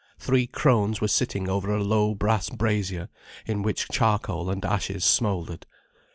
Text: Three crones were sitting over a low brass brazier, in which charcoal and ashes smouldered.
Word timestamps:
Three 0.17 0.47
crones 0.47 0.99
were 0.99 1.07
sitting 1.07 1.47
over 1.47 1.69
a 1.71 1.83
low 1.83 2.15
brass 2.15 2.49
brazier, 2.49 3.07
in 3.45 3.61
which 3.61 3.87
charcoal 3.89 4.49
and 4.49 4.65
ashes 4.65 5.05
smouldered. 5.05 5.67